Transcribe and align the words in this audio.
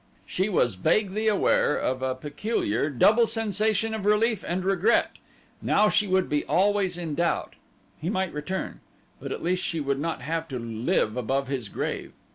She 0.25 0.49
was 0.49 0.73
vaguely 0.73 1.27
aware 1.27 1.77
of 1.77 2.01
a 2.01 2.15
peculiar, 2.15 2.89
double 2.89 3.27
sensation 3.27 3.93
of 3.93 4.03
relief 4.03 4.43
and 4.47 4.65
regret. 4.65 5.11
Now 5.61 5.89
she 5.89 6.07
would 6.07 6.27
be 6.27 6.43
always 6.45 6.97
in 6.97 7.13
doubt. 7.13 7.53
He 7.99 8.09
might 8.09 8.33
return; 8.33 8.79
but 9.19 9.31
at 9.31 9.43
least 9.43 9.63
she 9.63 9.79
would 9.79 9.99
not 9.99 10.23
have 10.23 10.47
to 10.47 10.57
live 10.57 11.15
above 11.17 11.49
his 11.49 11.69
grave. 11.69 12.13